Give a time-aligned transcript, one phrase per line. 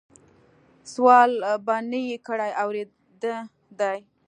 [0.93, 1.31] سوال
[1.65, 3.35] به نه کړې اورېده
[3.79, 3.97] دي